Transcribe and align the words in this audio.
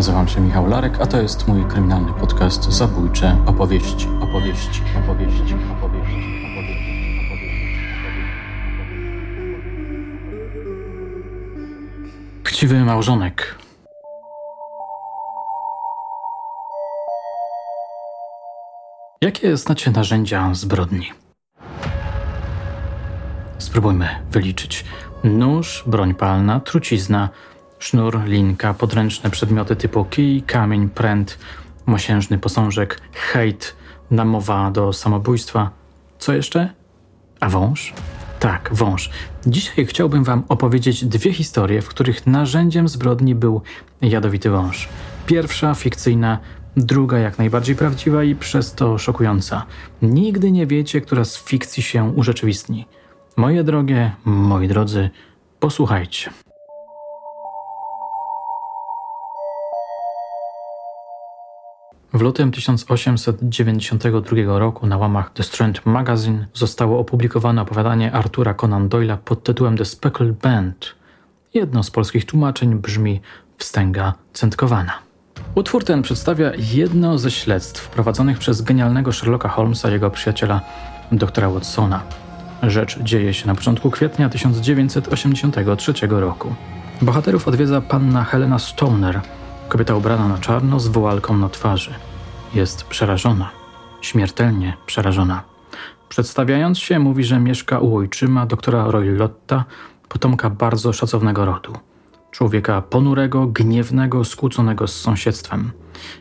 Nazywam 0.00 0.28
się 0.28 0.40
Michał 0.40 0.66
Larek, 0.66 1.00
a 1.00 1.06
to 1.06 1.22
jest 1.22 1.48
mój 1.48 1.64
kryminalny 1.64 2.12
podcast 2.12 2.72
Zabójcze 2.72 3.36
opowieści, 3.46 4.08
opowieści, 4.20 4.82
opowieści, 5.04 5.54
opowieści, 5.70 6.14
Chciwy 12.44 12.84
małżonek. 12.84 13.58
Jakie 19.20 19.56
znacie 19.56 19.90
narzędzia 19.90 20.54
zbrodni? 20.54 21.12
Spróbujmy 23.58 24.08
wyliczyć. 24.30 24.84
Nóż, 25.24 25.84
broń 25.86 26.14
palna, 26.14 26.60
trucizna, 26.60 27.28
Sznur, 27.80 28.24
linka, 28.24 28.74
podręczne 28.74 29.30
przedmioty 29.30 29.76
typu 29.76 30.04
kij, 30.04 30.42
kamień, 30.42 30.88
pręt, 30.88 31.38
mosiężny 31.86 32.38
posążek, 32.38 33.00
hejt, 33.12 33.76
namowa 34.10 34.70
do 34.70 34.92
samobójstwa. 34.92 35.70
Co 36.18 36.32
jeszcze? 36.32 36.74
A 37.40 37.48
wąż? 37.48 37.94
Tak, 38.40 38.70
wąż. 38.72 39.10
Dzisiaj 39.46 39.86
chciałbym 39.86 40.24
Wam 40.24 40.42
opowiedzieć 40.48 41.04
dwie 41.04 41.32
historie, 41.32 41.82
w 41.82 41.88
których 41.88 42.26
narzędziem 42.26 42.88
zbrodni 42.88 43.34
był 43.34 43.62
jadowity 44.02 44.50
wąż. 44.50 44.88
Pierwsza 45.26 45.74
fikcyjna, 45.74 46.38
druga 46.76 47.18
jak 47.18 47.38
najbardziej 47.38 47.76
prawdziwa 47.76 48.24
i 48.24 48.34
przez 48.34 48.74
to 48.74 48.98
szokująca. 48.98 49.66
Nigdy 50.02 50.50
nie 50.50 50.66
wiecie, 50.66 51.00
która 51.00 51.24
z 51.24 51.44
fikcji 51.44 51.82
się 51.82 52.04
urzeczywistni. 52.04 52.86
Moje 53.36 53.64
drogie, 53.64 54.12
moi 54.24 54.68
drodzy, 54.68 55.10
posłuchajcie. 55.60 56.30
W 62.14 62.20
lutym 62.20 62.50
1892 62.50 64.58
roku 64.58 64.86
na 64.86 64.98
łamach 64.98 65.32
The 65.32 65.42
Strand 65.42 65.86
Magazine 65.86 66.46
zostało 66.54 66.98
opublikowane 66.98 67.62
opowiadanie 67.62 68.12
Artura 68.12 68.54
Conan 68.54 68.88
Doyle'a 68.88 69.16
pod 69.16 69.42
tytułem 69.42 69.76
The 69.76 69.84
Speckled 69.84 70.32
Band. 70.32 70.94
Jedno 71.54 71.82
z 71.82 71.90
polskich 71.90 72.24
tłumaczeń 72.24 72.74
brzmi 72.74 73.20
Wstęga 73.58 74.14
centkowana. 74.32 74.92
Utwór 75.54 75.84
ten 75.84 76.02
przedstawia 76.02 76.52
jedno 76.72 77.18
ze 77.18 77.30
śledztw 77.30 77.88
prowadzonych 77.88 78.38
przez 78.38 78.62
genialnego 78.62 79.12
Sherlocka 79.12 79.48
Holmesa 79.48 79.88
i 79.88 79.92
jego 79.92 80.10
przyjaciela 80.10 80.60
doktora 81.12 81.50
Watsona. 81.50 82.02
Rzecz 82.62 82.98
dzieje 82.98 83.34
się 83.34 83.46
na 83.46 83.54
początku 83.54 83.90
kwietnia 83.90 84.28
1983 84.28 85.92
roku. 86.08 86.54
Bohaterów 87.02 87.48
odwiedza 87.48 87.80
panna 87.80 88.24
Helena 88.24 88.58
Stoner– 88.58 89.20
Kobieta 89.70 89.94
ubrana 89.94 90.28
na 90.28 90.38
czarno 90.38 90.80
z 90.80 90.88
woalką 90.88 91.36
na 91.36 91.48
twarzy. 91.48 91.94
Jest 92.54 92.84
przerażona, 92.84 93.50
śmiertelnie 94.00 94.76
przerażona. 94.86 95.42
Przedstawiając 96.08 96.78
się, 96.78 96.98
mówi, 96.98 97.24
że 97.24 97.40
mieszka 97.40 97.78
u 97.78 97.96
ojczyma 97.96 98.46
doktora 98.46 98.86
Lotta, 99.02 99.64
potomka 100.08 100.50
bardzo 100.50 100.92
szacownego 100.92 101.44
rodu. 101.44 101.72
Człowieka 102.30 102.82
ponurego, 102.82 103.46
gniewnego, 103.46 104.24
skłóconego 104.24 104.86
z 104.86 104.96
sąsiedztwem. 105.00 105.70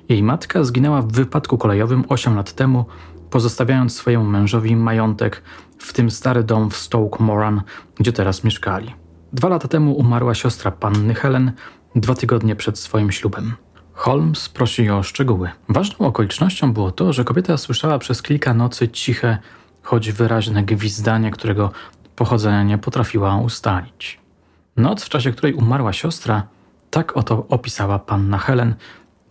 Jej 0.09 0.23
matka 0.23 0.63
zginęła 0.63 1.01
w 1.01 1.11
wypadku 1.11 1.57
kolejowym 1.57 2.03
8 2.09 2.35
lat 2.35 2.53
temu, 2.53 2.85
pozostawiając 3.29 3.95
swojemu 3.95 4.25
mężowi 4.25 4.75
majątek, 4.75 5.43
w 5.77 5.93
tym 5.93 6.11
stary 6.11 6.43
dom 6.43 6.69
w 6.69 6.77
Stoke 6.77 7.23
Moran, 7.23 7.61
gdzie 7.95 8.13
teraz 8.13 8.43
mieszkali. 8.43 8.93
Dwa 9.33 9.49
lata 9.49 9.67
temu 9.67 9.93
umarła 9.93 10.35
siostra 10.35 10.71
panny 10.71 11.13
Helen, 11.13 11.51
dwa 11.95 12.15
tygodnie 12.15 12.55
przed 12.55 12.79
swoim 12.79 13.11
ślubem. 13.11 13.55
Holmes 13.93 14.49
prosi 14.49 14.89
o 14.89 15.03
szczegóły. 15.03 15.49
Ważną 15.69 16.07
okolicznością 16.07 16.73
było 16.73 16.91
to, 16.91 17.13
że 17.13 17.23
kobieta 17.23 17.57
słyszała 17.57 17.99
przez 17.99 18.21
kilka 18.21 18.53
nocy 18.53 18.89
ciche, 18.89 19.37
choć 19.81 20.11
wyraźne 20.11 20.63
gwizdanie, 20.63 21.31
którego 21.31 21.71
pochodzenia 22.15 22.63
nie 22.63 22.77
potrafiła 22.77 23.37
ustalić. 23.37 24.19
Noc, 24.77 25.03
w 25.03 25.09
czasie 25.09 25.31
której 25.31 25.53
umarła 25.53 25.93
siostra, 25.93 26.43
tak 26.89 27.17
oto 27.17 27.45
opisała 27.49 27.99
panna 27.99 28.37
Helen. 28.37 28.75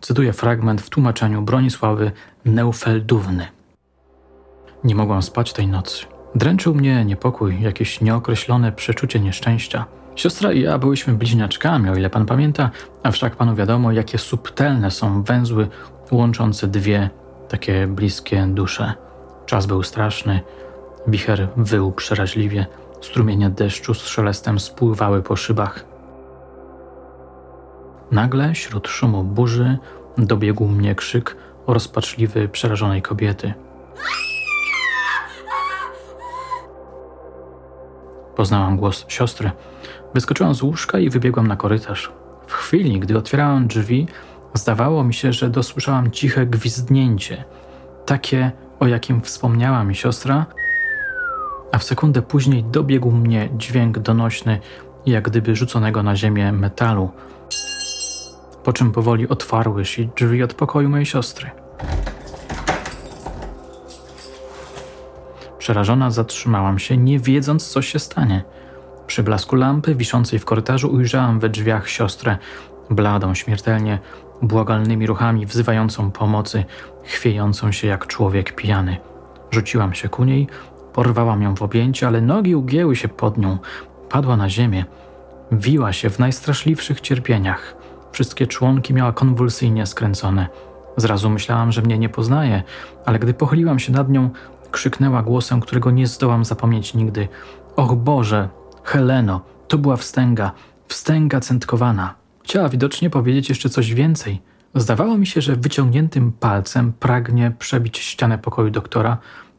Cytuję 0.01 0.33
fragment 0.33 0.81
w 0.81 0.89
tłumaczeniu 0.89 1.41
Bronisławy 1.41 2.11
Neufeldówny. 2.45 3.47
Nie 4.83 4.95
mogłam 4.95 5.21
spać 5.21 5.53
tej 5.53 5.67
nocy. 5.67 6.05
Dręczył 6.35 6.75
mnie 6.75 7.05
niepokój, 7.05 7.61
jakieś 7.61 8.01
nieokreślone 8.01 8.71
przeczucie 8.71 9.19
nieszczęścia– 9.19 9.85
Siostra 10.19 10.53
i 10.53 10.61
ja 10.61 10.77
byłyśmy 10.77 11.13
bliźniaczkami, 11.13 11.89
o 11.89 11.95
ile 11.95 12.09
pan 12.09 12.25
pamięta, 12.25 12.69
a 13.03 13.11
wszak 13.11 13.35
panu 13.35 13.55
wiadomo, 13.55 13.91
jakie 13.91 14.17
subtelne 14.17 14.91
są 14.91 15.23
węzły 15.23 15.67
łączące 16.11 16.67
dwie 16.67 17.09
takie 17.49 17.87
bliskie 17.87 18.47
dusze. 18.47 18.93
Czas 19.45 19.65
był 19.65 19.83
straszny, 19.83 20.39
wicher 21.07 21.47
wył 21.57 21.91
przeraźliwie, 21.91 22.65
strumienie 23.01 23.49
deszczu 23.49 23.93
z 23.93 24.07
szelestem 24.07 24.59
spływały 24.59 25.21
po 25.21 25.35
szybach. 25.35 25.85
Nagle, 28.11 28.53
wśród 28.53 28.87
szumu 28.87 29.23
burzy, 29.23 29.77
dobiegł 30.17 30.67
mnie 30.67 30.95
krzyk 30.95 31.35
rozpaczliwy, 31.67 32.49
przerażonej 32.49 33.01
kobiety. 33.01 33.53
Poznałam 38.39 38.77
głos 38.77 39.05
siostry. 39.07 39.51
Wyskoczyłam 40.13 40.55
z 40.55 40.61
łóżka 40.61 40.99
i 40.99 41.09
wybiegłam 41.09 41.47
na 41.47 41.55
korytarz. 41.55 42.11
W 42.47 42.53
chwili, 42.53 42.99
gdy 42.99 43.17
otwierałam 43.17 43.67
drzwi, 43.67 44.07
zdawało 44.53 45.03
mi 45.03 45.13
się, 45.13 45.33
że 45.33 45.49
dosłyszałam 45.49 46.11
ciche 46.11 46.45
gwizdnięcie, 46.45 47.43
takie, 48.05 48.51
o 48.79 48.87
jakim 48.87 49.21
wspomniała 49.21 49.83
mi 49.83 49.95
siostra, 49.95 50.45
a 51.71 51.77
w 51.77 51.83
sekundę 51.83 52.21
później 52.21 52.63
dobiegł 52.63 53.11
mnie 53.11 53.49
dźwięk 53.57 53.99
donośny, 53.99 54.59
jak 55.05 55.29
gdyby 55.29 55.55
rzuconego 55.55 56.03
na 56.03 56.15
ziemię 56.15 56.51
metalu, 56.51 57.09
po 58.63 58.73
czym 58.73 58.91
powoli 58.91 59.29
otwarły 59.29 59.85
się 59.85 60.05
drzwi 60.05 60.43
od 60.43 60.53
pokoju 60.53 60.89
mojej 60.89 61.05
siostry. 61.05 61.51
Przerażona 65.69 66.11
zatrzymałam 66.11 66.79
się, 66.79 66.97
nie 66.97 67.19
wiedząc, 67.19 67.67
co 67.67 67.81
się 67.81 67.99
stanie. 67.99 68.43
Przy 69.07 69.23
blasku 69.23 69.55
lampy 69.55 69.95
wiszącej 69.95 70.39
w 70.39 70.45
korytarzu 70.45 70.91
ujrzałam 70.93 71.39
we 71.39 71.49
drzwiach 71.49 71.89
siostrę, 71.89 72.37
bladą 72.89 73.33
śmiertelnie, 73.33 73.99
błagalnymi 74.41 75.07
ruchami 75.07 75.45
wzywającą 75.45 76.11
pomocy, 76.11 76.65
chwiejącą 77.03 77.71
się 77.71 77.87
jak 77.87 78.07
człowiek 78.07 78.55
pijany. 78.55 78.97
Rzuciłam 79.51 79.93
się 79.93 80.09
ku 80.09 80.23
niej, 80.23 80.47
porwałam 80.93 81.41
ją 81.41 81.55
w 81.55 81.61
objęcie, 81.61 82.07
ale 82.07 82.21
nogi 82.21 82.55
ugięły 82.55 82.95
się 82.95 83.07
pod 83.07 83.37
nią. 83.37 83.57
Padła 84.09 84.37
na 84.37 84.49
ziemię. 84.49 84.85
Wiła 85.51 85.93
się 85.93 86.09
w 86.09 86.19
najstraszliwszych 86.19 87.01
cierpieniach. 87.01 87.75
Wszystkie 88.11 88.47
członki 88.47 88.93
miała 88.93 89.11
konwulsyjnie 89.11 89.85
skręcone. 89.85 90.47
Zrazu 90.97 91.29
myślałam, 91.29 91.71
że 91.71 91.81
mnie 91.81 91.97
nie 91.97 92.09
poznaje, 92.09 92.63
ale 93.05 93.19
gdy 93.19 93.33
pochyliłam 93.33 93.79
się 93.79 93.91
nad 93.91 94.09
nią, 94.09 94.29
krzyknęła 94.71 95.23
głosem, 95.23 95.59
którego 95.59 95.91
nie 95.91 96.07
zdołam 96.07 96.45
zapomnieć 96.45 96.93
nigdy. 96.93 97.27
Och 97.75 97.95
Boże, 97.95 98.49
Heleno, 98.83 99.41
to 99.67 99.77
była 99.77 99.95
wstęga, 99.95 100.51
wstęga 100.87 101.39
centkowana. 101.39 102.15
Chciała 102.43 102.69
widocznie 102.69 103.09
powiedzieć 103.09 103.49
jeszcze 103.49 103.69
coś 103.69 103.93
więcej. 103.93 104.41
Zdawało 104.75 105.17
mi 105.17 105.27
się, 105.27 105.41
że 105.41 105.55
wyciągniętym 105.55 106.31
palcem 106.31 106.93
pragnie 106.99 107.51
przebić 107.59 107.97
ścianę 107.97 108.37
pokoju 108.37 108.69
doktora, 108.69 109.17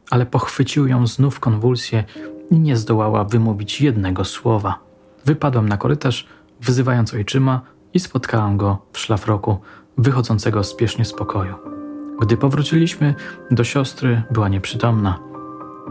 ale 0.09 0.25
pochwycił 0.25 0.87
ją 0.87 1.07
znów 1.07 1.39
konwulsje 1.39 2.03
i 2.51 2.59
nie 2.59 2.77
zdołała 2.77 3.23
wymówić 3.23 3.81
jednego 3.81 4.25
słowa. 4.25 4.79
Wypadłam 5.25 5.69
na 5.69 5.77
korytarz, 5.77 6.27
wyzywając 6.61 7.13
ojczyma 7.13 7.61
i 7.93 7.99
spotkałam 7.99 8.57
go 8.57 8.77
w 8.93 8.99
szlafroku, 8.99 9.57
wychodzącego 9.97 10.63
spiesznie 10.63 11.05
z 11.05 11.13
pokoju. 11.13 11.70
Gdy 12.21 12.37
powróciliśmy, 12.37 13.15
do 13.51 13.63
siostry 13.63 14.21
była 14.31 14.49
nieprzytomna. 14.49 15.19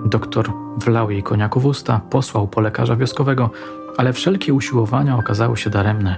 Doktor 0.05 0.53
wlał 0.77 1.11
jej 1.11 1.23
koniaku 1.23 1.61
w 1.61 1.67
usta, 1.67 2.00
posłał 2.11 2.49
po 2.49 2.61
lekarza 2.61 2.97
wioskowego, 2.97 3.50
ale 3.99 4.12
wszelkie 4.12 4.55
usiłowania 4.55 5.19
okazały 5.19 5.56
się 5.56 5.71
daremne. 5.71 6.17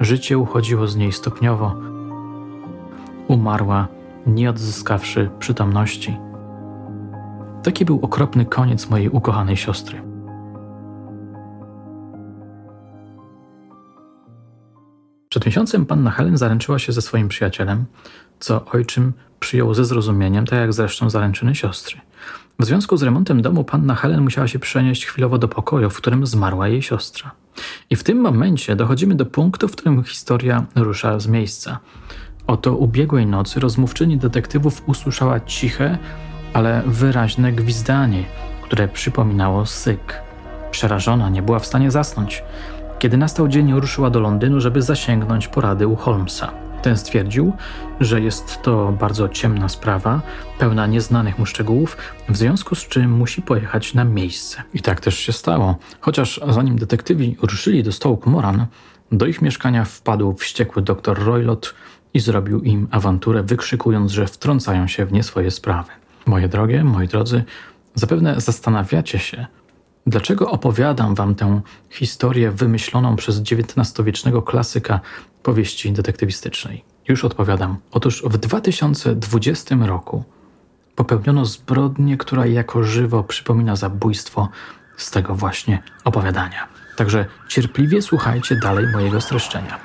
Życie 0.00 0.38
uchodziło 0.38 0.86
z 0.86 0.96
niej 0.96 1.12
stopniowo. 1.12 1.74
Umarła, 3.28 3.88
nie 4.26 4.50
odzyskawszy 4.50 5.30
przytomności. 5.38 6.16
Taki 7.62 7.84
był 7.84 7.98
okropny 8.02 8.44
koniec 8.44 8.90
mojej 8.90 9.08
ukochanej 9.08 9.56
siostry. 9.56 10.11
Przed 15.32 15.46
miesiącem 15.46 15.86
panna 15.86 16.10
Helen 16.10 16.36
zaręczyła 16.36 16.78
się 16.78 16.92
ze 16.92 17.02
swoim 17.02 17.28
przyjacielem, 17.28 17.84
co 18.40 18.64
ojczym 18.64 19.12
przyjął 19.40 19.74
ze 19.74 19.84
zrozumieniem, 19.84 20.46
tak 20.46 20.58
jak 20.58 20.72
zresztą 20.72 21.10
zaręczyny 21.10 21.54
siostry. 21.54 22.00
W 22.58 22.64
związku 22.64 22.96
z 22.96 23.02
remontem 23.02 23.42
domu 23.42 23.64
panna 23.64 23.94
Helen 23.94 24.20
musiała 24.20 24.48
się 24.48 24.58
przenieść 24.58 25.06
chwilowo 25.06 25.38
do 25.38 25.48
pokoju, 25.48 25.90
w 25.90 25.96
którym 25.96 26.26
zmarła 26.26 26.68
jej 26.68 26.82
siostra. 26.82 27.30
I 27.90 27.96
w 27.96 28.04
tym 28.04 28.20
momencie 28.20 28.76
dochodzimy 28.76 29.14
do 29.14 29.26
punktu, 29.26 29.68
w 29.68 29.76
którym 29.76 30.04
historia 30.04 30.64
rusza 30.74 31.20
z 31.20 31.26
miejsca. 31.26 31.78
Oto 32.46 32.76
ubiegłej 32.76 33.26
nocy 33.26 33.60
rozmówczyni 33.60 34.18
detektywów 34.18 34.82
usłyszała 34.86 35.40
ciche, 35.40 35.98
ale 36.52 36.82
wyraźne 36.86 37.52
gwizdanie, 37.52 38.24
które 38.62 38.88
przypominało 38.88 39.66
syk. 39.66 40.22
Przerażona 40.70 41.28
nie 41.28 41.42
była 41.42 41.58
w 41.58 41.66
stanie 41.66 41.90
zasnąć. 41.90 42.42
Kiedy 43.02 43.16
nastał 43.16 43.48
dzień, 43.48 43.80
ruszyła 43.80 44.10
do 44.10 44.20
Londynu, 44.20 44.60
żeby 44.60 44.82
zasięgnąć 44.82 45.48
porady 45.48 45.86
u 45.86 45.96
Holmesa. 45.96 46.52
Ten 46.82 46.96
stwierdził, 46.96 47.52
że 48.00 48.20
jest 48.20 48.62
to 48.62 48.92
bardzo 49.00 49.28
ciemna 49.28 49.68
sprawa, 49.68 50.22
pełna 50.58 50.86
nieznanych 50.86 51.38
mu 51.38 51.46
szczegółów, 51.46 51.96
w 52.28 52.36
związku 52.36 52.74
z 52.74 52.88
czym 52.88 53.10
musi 53.10 53.42
pojechać 53.42 53.94
na 53.94 54.04
miejsce. 54.04 54.62
I 54.74 54.80
tak 54.80 55.00
też 55.00 55.18
się 55.18 55.32
stało. 55.32 55.76
Chociaż 56.00 56.40
zanim 56.48 56.78
detektywi 56.78 57.36
ruszyli 57.42 57.82
do 57.82 57.92
stołu 57.92 58.20
Moran, 58.26 58.66
do 59.12 59.26
ich 59.26 59.42
mieszkania 59.42 59.84
wpadł 59.84 60.34
wściekły 60.34 60.82
doktor 60.82 61.24
Roylott 61.24 61.74
i 62.14 62.20
zrobił 62.20 62.60
im 62.60 62.88
awanturę, 62.90 63.42
wykrzykując, 63.42 64.12
że 64.12 64.26
wtrącają 64.26 64.86
się 64.86 65.06
w 65.06 65.12
nie 65.12 65.22
swoje 65.22 65.50
sprawy. 65.50 65.90
Moje 66.26 66.48
drogie, 66.48 66.84
moi 66.84 67.08
drodzy, 67.08 67.44
zapewne 67.94 68.40
zastanawiacie 68.40 69.18
się, 69.18 69.46
dlaczego 70.06 70.50
opowiadam 70.50 71.14
wam 71.14 71.34
tę 71.34 71.60
historię 71.90 72.50
wymyśloną 72.50 73.16
przez 73.16 73.40
XIX-wiecznego 73.40 74.42
klasyka 74.42 75.00
powieści 75.42 75.92
detektywistycznej. 75.92 76.84
Już 77.08 77.24
odpowiadam. 77.24 77.76
Otóż 77.92 78.22
w 78.22 78.38
2020 78.38 79.76
roku 79.80 80.24
popełniono 80.94 81.44
zbrodnię, 81.44 82.16
która 82.16 82.46
jako 82.46 82.84
żywo 82.84 83.24
przypomina 83.24 83.76
zabójstwo 83.76 84.48
z 84.96 85.10
tego 85.10 85.34
właśnie 85.34 85.82
opowiadania. 86.04 86.68
Także 86.96 87.26
cierpliwie 87.48 88.02
słuchajcie 88.02 88.56
dalej 88.56 88.86
mojego 88.92 89.20
streszczenia. 89.20 89.78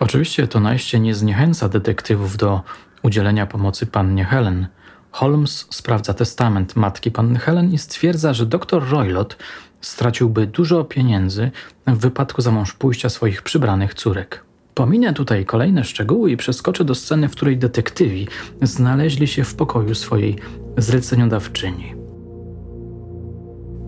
Oczywiście 0.00 0.48
to 0.48 0.60
najście 0.60 1.00
nie 1.00 1.14
zniechęca 1.14 1.68
detektywów 1.68 2.36
do 2.36 2.62
udzielenia 3.02 3.46
pomocy 3.46 3.86
pannie 3.86 4.24
Helen. 4.24 4.66
Holmes 5.12 5.66
sprawdza 5.70 6.14
testament 6.14 6.76
matki 6.76 7.10
panny 7.10 7.38
Helen 7.38 7.72
i 7.72 7.78
stwierdza, 7.78 8.34
że 8.34 8.46
dr 8.46 8.90
Roylott 8.90 9.36
straciłby 9.80 10.46
dużo 10.46 10.84
pieniędzy 10.84 11.50
w 11.86 11.98
wypadku 11.98 12.42
za 12.42 12.50
mąż 12.50 12.72
pójścia 12.72 13.08
swoich 13.08 13.42
przybranych 13.42 13.94
córek. 13.94 14.44
Pominę 14.74 15.12
tutaj 15.12 15.44
kolejne 15.44 15.84
szczegóły 15.84 16.30
i 16.30 16.36
przeskoczę 16.36 16.84
do 16.84 16.94
sceny, 16.94 17.28
w 17.28 17.32
której 17.32 17.58
detektywi 17.58 18.28
znaleźli 18.62 19.26
się 19.28 19.44
w 19.44 19.54
pokoju 19.54 19.94
swojej 19.94 20.36
zleceniodawczyni. 20.76 21.94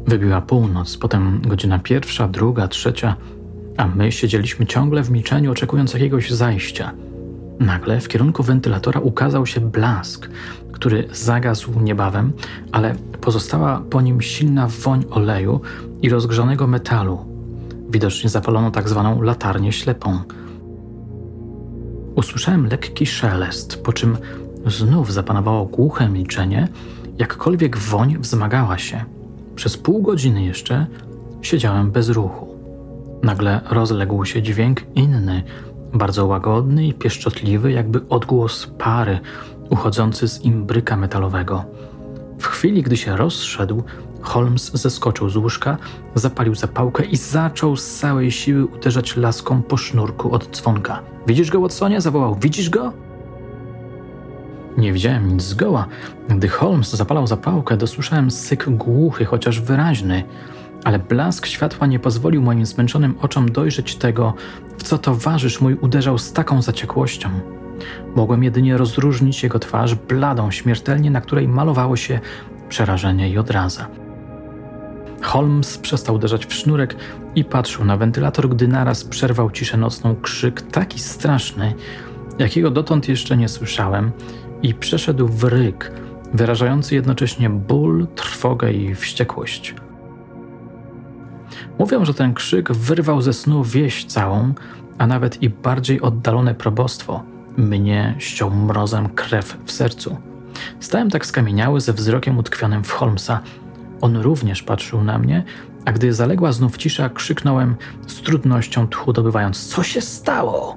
Wybiła 0.07 0.41
północ, 0.41 0.97
potem 0.97 1.43
godzina 1.47 1.79
pierwsza, 1.79 2.29
druga, 2.29 2.69
trzecia, 2.69 3.17
a 3.77 3.87
my 3.87 4.13
siedzieliśmy 4.13 4.67
ciągle 4.67 5.03
w 5.03 5.11
milczeniu, 5.11 5.53
oczekując 5.53 5.93
jakiegoś 5.93 6.31
zajścia. 6.31 6.93
Nagle 7.63 8.01
w 8.01 8.09
kierunku 8.09 8.43
wentylatora 8.43 9.01
ukazał 9.01 9.47
się 9.47 9.61
blask, 9.61 10.29
który 10.73 11.09
zagasł 11.13 11.81
niebawem, 11.81 12.33
ale 12.73 12.95
pozostała 13.21 13.83
po 13.91 14.01
nim 14.01 14.21
silna 14.21 14.69
woń 14.69 15.05
oleju 15.11 15.61
i 16.03 16.09
rozgrzanego 16.09 16.67
metalu. 16.67 17.19
Widocznie 17.91 18.31
zapalono 18.31 18.71
tak 18.71 18.89
zwaną 18.89 19.23
latarnię 19.23 19.73
ślepą– 19.73 20.19
Usłyszałem 22.15 22.67
lekki 22.67 23.07
szelest, 23.07 23.83
po 23.83 23.93
czym 23.93 24.17
znów 24.67 25.13
zapanowało 25.13 25.65
głuche 25.65 26.09
milczenie, 26.09 26.69
jakkolwiek 27.19 27.79
woń 27.79 28.19
wzmagała 28.19 28.79
się. 28.79 29.05
Przez 29.55 29.77
pół 29.77 30.03
godziny 30.03 30.45
jeszcze 30.45 30.87
siedziałem 31.43 31.91
bez 31.91 32.09
ruchu. 32.09 32.49
Nagle 33.23 33.61
rozległ 33.71 34.25
się 34.25 34.43
dźwięk 34.43 34.81
inny, 34.95 35.43
bardzo 35.95 36.27
łagodny 36.27 36.87
i 36.87 36.95
pieszczotliwy, 36.95 37.73
jakby 37.73 38.09
odgłos 38.09 38.67
pary 38.79 39.21
uchodzący 39.71 40.29
z 40.29 40.45
imbryka 40.45 40.97
metalowego. 40.97 41.65
W 42.39 42.47
chwili, 42.47 42.83
gdy 42.83 42.97
się 42.97 43.17
rozszedł, 43.17 43.83
Holmes 44.21 44.73
zeskoczył 44.73 45.31
z 45.31 45.37
łóżka, 45.37 45.77
zapalił 46.15 46.55
zapałkę 46.55 47.05
i 47.05 47.17
zaczął 47.17 47.77
z 47.77 47.95
całej 47.99 48.31
siły 48.31 48.67
uderzać 48.67 49.17
laską 49.17 49.63
po 49.63 49.77
sznurku 49.77 50.35
od 50.35 50.57
dzwonka. 50.57 51.03
Widzisz 51.27 51.51
go, 51.51 51.61
Watsonie? 51.61 52.01
zawołał. 52.01 52.37
Widzisz 52.41 52.71
go? 52.71 52.93
Nie 54.77 54.93
widziałem 54.93 55.33
nic 55.33 55.43
zgoła. 55.43 55.87
Gdy 56.29 56.49
Holmes 56.49 56.91
zapalał 56.91 57.27
zapałkę, 57.27 57.77
dosłyszałem 57.77 58.31
syk 58.31 58.71
głuchy, 58.71 59.25
chociaż 59.25 59.61
wyraźny, 59.61 60.25
ale 60.85 60.99
blask 60.99 61.47
światła 61.47 61.87
nie 61.87 61.99
pozwolił 61.99 62.43
moim 62.43 62.67
zmęczonym 62.67 63.15
oczom 63.21 63.53
dojrzeć 63.53 63.97
tego, 63.97 64.35
w 64.79 64.83
co 64.83 64.99
towarzysz 64.99 65.61
mój 65.61 65.75
uderzał 65.75 66.19
z 66.19 66.33
taką 66.33 66.63
zaciekłością. 66.63 67.31
Mogłem 68.17 68.45
jedynie 68.45 68.77
rozróżnić 68.77 69.43
jego 69.43 69.59
twarz, 69.59 69.95
bladą 69.95 70.51
śmiertelnie, 70.51 71.11
na 71.11 71.21
której 71.21 71.49
malowało 71.49 71.97
się 71.97 72.21
przerażenie 72.69 73.31
i 73.31 73.39
odraza. 73.39 73.89
Holmes 75.23 75.79
przestał 75.79 76.15
uderzać 76.15 76.47
w 76.47 76.55
sznurek 76.55 76.97
i 77.35 77.45
patrzył 77.45 77.85
na 77.85 77.97
wentylator, 77.97 78.49
gdy 78.49 78.69
naraz 78.69 79.05
przerwał 79.05 79.51
ciszę 79.51 79.77
nocną 79.77 80.17
krzyk 80.17 80.63
taki 80.63 80.99
straszny, 80.99 81.75
jakiego 82.39 82.71
dotąd 82.71 83.09
jeszcze 83.09 83.37
nie 83.37 83.49
słyszałem, 83.49 84.13
i 84.63 84.75
przeszedł 84.75 85.29
w 85.29 85.45
ryk, 85.45 85.93
wyrażający 86.35 86.95
jednocześnie 86.95 87.51
ból, 87.51 88.07
trwogę 88.15 88.73
i 88.73 88.95
wściekłość. 88.95 89.75
Mówią, 91.79 92.05
że 92.05 92.15
ten 92.15 92.35
krzyk 92.35 92.73
wyrwał 92.73 93.23
ze 93.23 93.33
snu 93.33 93.65
wieś 93.65 94.05
całą, 94.05 94.55
a 94.99 95.07
nawet 95.07 95.43
i 95.43 95.49
bardziej 95.49 96.01
oddalone 96.01 96.55
probostwo. 96.55 97.23
Mnie 97.57 98.15
ściął 98.19 98.51
mrozem 98.51 99.09
krew 99.09 99.59
w 99.65 99.73
sercu. 99.73 100.17
Stałem 100.81 101.11
tak 101.11 101.27
skamieniały 101.27 101.81
ze 101.81 101.93
wzrokiem 101.93 102.39
utkwionym 102.39 102.85
w 102.85 102.91
Holmesa, 102.91 103.41
on 104.01 104.17
również 104.17 104.63
patrzył 104.63 105.05
na 105.05 105.19
mnie, 105.19 105.45
a 105.85 105.93
gdy 105.93 106.13
zaległa 106.13 106.53
znów 106.53 106.77
cisza, 106.77 107.09
krzyknąłem 107.09 107.77
z 108.07 108.23
trudnością 108.23 108.89
tchu 108.89 109.13
dobywając: 109.13 109.67
Co 109.67 109.83
się 109.83 110.01
stało? 110.01 110.77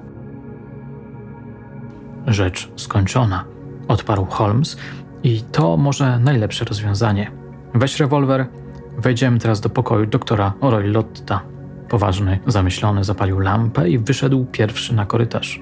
Rzecz 2.27 2.71
skończona, 2.75 3.45
odparł 3.87 4.25
Holmes, 4.25 4.77
i 5.23 5.41
to 5.41 5.77
może 5.77 6.19
najlepsze 6.19 6.65
rozwiązanie. 6.65 7.31
Weź 7.73 7.99
rewolwer, 7.99 8.47
wejdziemy 8.97 9.39
teraz 9.39 9.61
do 9.61 9.69
pokoju 9.69 10.05
doktora 10.05 10.53
Roy 10.61 10.87
Lotta. 10.87 11.41
Poważny, 11.89 12.39
zamyślony, 12.47 13.03
zapalił 13.03 13.39
lampę 13.39 13.89
i 13.89 13.99
wyszedł 13.99 14.45
pierwszy 14.51 14.95
na 14.95 15.05
korytarz. 15.05 15.61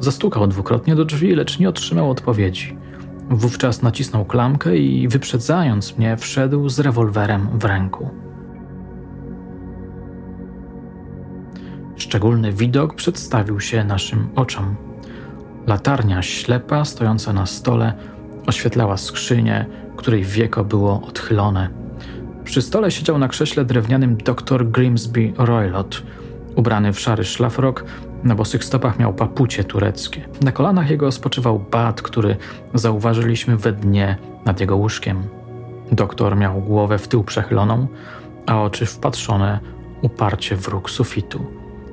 Zastukał 0.00 0.46
dwukrotnie 0.46 0.94
do 0.94 1.04
drzwi, 1.04 1.34
lecz 1.34 1.58
nie 1.58 1.68
otrzymał 1.68 2.10
odpowiedzi. 2.10 2.76
Wówczas 3.30 3.82
nacisnął 3.82 4.24
klamkę 4.24 4.76
i 4.76 5.08
wyprzedzając 5.08 5.98
mnie, 5.98 6.16
wszedł 6.16 6.68
z 6.68 6.80
rewolwerem 6.80 7.48
w 7.58 7.64
ręku. 7.64 8.10
Szczególny 11.96 12.52
widok 12.52 12.94
przedstawił 12.94 13.60
się 13.60 13.84
naszym 13.84 14.28
oczom. 14.34 14.76
Latarnia 15.66 16.22
ślepa 16.22 16.84
stojąca 16.84 17.32
na 17.32 17.46
stole 17.46 17.92
oświetlała 18.46 18.96
skrzynię, 18.96 19.66
której 19.96 20.24
wieko 20.24 20.64
było 20.64 21.02
odchylone. 21.02 21.81
Przy 22.44 22.62
stole 22.62 22.90
siedział 22.90 23.18
na 23.18 23.28
krześle 23.28 23.64
drewnianym 23.64 24.16
dr 24.16 24.70
Grimsby 24.70 25.32
Roylott, 25.38 26.02
ubrany 26.56 26.92
w 26.92 27.00
szary 27.00 27.24
szlafrok 27.24 27.84
na 28.24 28.34
bosych 28.34 28.64
stopach 28.64 28.98
miał 28.98 29.14
papucie 29.14 29.64
tureckie. 29.64 30.28
Na 30.42 30.52
kolanach 30.52 30.90
jego 30.90 31.12
spoczywał 31.12 31.58
bat, 31.58 32.02
który 32.02 32.36
zauważyliśmy 32.74 33.56
we 33.56 33.72
dnie 33.72 34.16
nad 34.44 34.60
jego 34.60 34.76
łóżkiem. 34.76 35.22
Doktor 35.92 36.36
miał 36.36 36.60
głowę 36.60 36.98
w 36.98 37.08
tył 37.08 37.24
przechyloną, 37.24 37.86
a 38.46 38.62
oczy 38.62 38.86
wpatrzone 38.86 39.60
uparcie 40.02 40.56
w 40.56 40.68
róg 40.68 40.90
sufitu. 40.90 41.46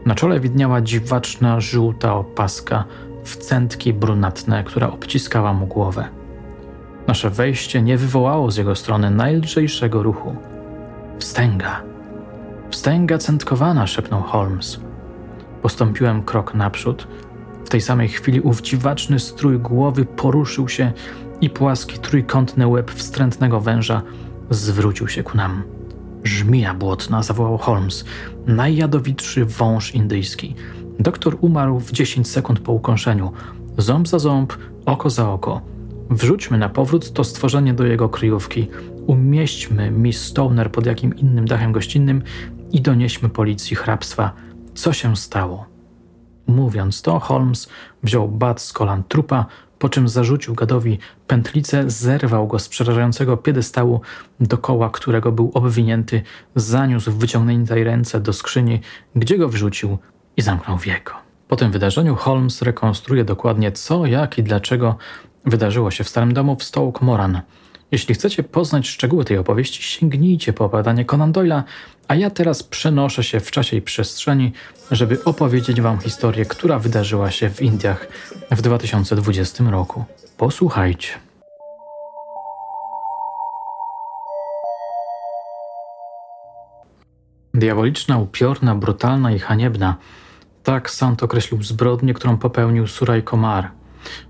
Na 0.05 0.15
czole 0.15 0.39
widniała 0.39 0.81
dziwaczna, 0.81 1.59
żółta 1.59 2.15
opaska 2.15 2.83
w 3.23 3.37
centki 3.37 3.93
brunatne, 3.93 4.63
która 4.63 4.91
obciskała 4.91 5.53
mu 5.53 5.67
głowę. 5.67 6.18
Nasze 7.09 7.29
wejście 7.29 7.81
nie 7.81 7.97
wywołało 7.97 8.51
z 8.51 8.57
jego 8.57 8.75
strony 8.75 9.11
najlżejszego 9.11 10.03
ruchu. 10.03 10.35
Wstęga. 11.19 11.81
Wstęga 12.69 13.17
centkowana, 13.17 13.87
szepnął 13.87 14.21
Holmes. 14.21 14.79
Postąpiłem 15.61 16.23
krok 16.23 16.55
naprzód. 16.55 17.07
W 17.65 17.69
tej 17.69 17.81
samej 17.81 18.07
chwili 18.07 18.41
ów 18.41 18.61
dziwaczny 18.61 19.19
strój 19.19 19.59
głowy 19.59 20.05
poruszył 20.05 20.69
się 20.69 20.91
i 21.41 21.49
płaski 21.49 21.99
trójkątny 21.99 22.67
łeb 22.67 22.91
wstrętnego 22.91 23.61
węża 23.61 24.01
zwrócił 24.49 25.07
się 25.07 25.23
ku 25.23 25.37
nam. 25.37 25.63
Żmija 26.23 26.73
błotna, 26.73 27.23
zawołał 27.23 27.57
Holmes, 27.57 28.05
najjadowitszy 28.47 29.45
wąż 29.45 29.95
indyjski. 29.95 30.55
Doktor 30.99 31.37
umarł 31.41 31.79
w 31.79 31.91
10 31.91 32.27
sekund 32.27 32.59
po 32.59 32.71
ukąszeniu. 32.71 33.31
Ząb 33.77 34.07
za 34.07 34.19
ząb, 34.19 34.53
oko 34.85 35.09
za 35.09 35.29
oko. 35.29 35.78
Wrzućmy 36.09 36.57
na 36.57 36.69
powrót 36.69 37.13
to 37.13 37.23
stworzenie 37.23 37.73
do 37.73 37.85
jego 37.85 38.09
kryjówki. 38.09 38.67
umieśćmy 39.07 39.91
Miss 39.91 40.25
Stoner 40.25 40.71
pod 40.71 40.85
jakim 40.85 41.17
innym 41.17 41.45
dachem 41.45 41.71
gościnnym 41.71 42.21
i 42.71 42.81
donieśmy 42.81 43.29
policji 43.29 43.75
hrabstwa, 43.75 44.31
co 44.73 44.93
się 44.93 45.15
stało. 45.15 45.65
Mówiąc 46.47 47.01
to, 47.01 47.19
Holmes 47.19 47.69
wziął 48.03 48.27
bat 48.27 48.61
z 48.61 48.73
kolan 48.73 49.03
trupa, 49.03 49.45
po 49.79 49.89
czym 49.89 50.07
zarzucił 50.07 50.55
gadowi 50.55 50.99
pętlicę, 51.27 51.89
zerwał 51.89 52.47
go 52.47 52.59
z 52.59 52.69
przerażającego 52.69 53.37
piedestału, 53.37 54.01
dokoła 54.39 54.89
którego 54.89 55.31
był 55.31 55.51
obwinięty, 55.53 56.21
zaniósł 56.55 57.11
w 57.11 57.17
wyciągniętej 57.17 57.83
ręce 57.83 58.19
do 58.19 58.33
skrzyni, 58.33 58.81
gdzie 59.15 59.37
go 59.37 59.49
wrzucił 59.49 59.97
i 60.37 60.41
zamknął 60.41 60.77
wieko. 60.77 61.13
Po 61.47 61.55
tym 61.55 61.71
wydarzeniu 61.71 62.15
Holmes 62.15 62.61
rekonstruuje 62.61 63.25
dokładnie 63.25 63.71
co, 63.71 64.05
jak 64.05 64.37
i 64.37 64.43
dlaczego 64.43 64.97
wydarzyło 65.49 65.91
się 65.91 66.03
w 66.03 66.09
Starym 66.09 66.33
Domu 66.33 66.55
w 66.55 66.63
Stoke 66.63 67.05
Moran. 67.05 67.41
Jeśli 67.91 68.15
chcecie 68.15 68.43
poznać 68.43 68.87
szczegóły 68.87 69.25
tej 69.25 69.37
opowieści, 69.37 69.83
sięgnijcie 69.83 70.53
po 70.53 70.65
opowiadanie 70.65 71.05
Conan 71.05 71.33
Doyle'a, 71.33 71.63
a 72.07 72.15
ja 72.15 72.29
teraz 72.29 72.63
przenoszę 72.63 73.23
się 73.23 73.39
w 73.39 73.51
czasie 73.51 73.77
i 73.77 73.81
przestrzeni, 73.81 74.51
żeby 74.91 75.23
opowiedzieć 75.23 75.81
Wam 75.81 75.99
historię, 75.99 76.45
która 76.45 76.79
wydarzyła 76.79 77.31
się 77.31 77.49
w 77.49 77.61
Indiach 77.61 78.07
w 78.51 78.61
2020 78.61 79.63
roku. 79.63 80.03
Posłuchajcie. 80.37 81.09
Diaboliczna, 87.53 88.17
upiorna, 88.17 88.75
brutalna 88.75 89.31
i 89.31 89.39
haniebna. 89.39 89.95
Tak 90.63 90.89
Sant 90.89 91.23
określił 91.23 91.63
zbrodnię, 91.63 92.13
którą 92.13 92.37
popełnił 92.37 92.87
Suraj 92.87 93.23
Komar– 93.23 93.71